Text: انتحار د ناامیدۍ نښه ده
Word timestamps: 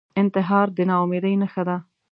انتحار 0.21 0.67
د 0.77 0.79
ناامیدۍ 0.89 1.33
نښه 1.41 1.63
ده 1.67 1.77